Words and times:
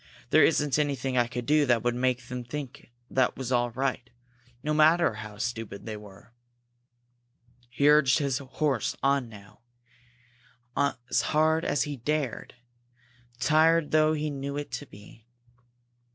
There 0.31 0.43
isn't 0.43 0.79
anything 0.79 1.15
I 1.15 1.27
could 1.27 1.45
do 1.45 1.67
that 1.67 1.83
would 1.83 1.93
make 1.93 2.23
them 2.23 2.43
think 2.43 2.89
that 3.11 3.37
was 3.37 3.51
all 3.51 3.69
right, 3.69 4.09
no 4.63 4.73
matter 4.73 5.13
how 5.13 5.37
stupid 5.37 5.85
they 5.85 5.95
were!" 5.95 6.33
He 7.69 7.87
urged 7.87 8.17
his 8.17 8.39
horse 8.39 8.95
on 9.03 9.29
now 9.29 9.59
as 10.75 11.21
hard 11.21 11.63
as 11.63 11.83
he 11.83 11.97
dared, 11.97 12.55
tired 13.39 13.91
though 13.91 14.13
he 14.13 14.31
knew 14.31 14.57
it 14.57 14.71
to 14.71 14.87
be. 14.87 15.27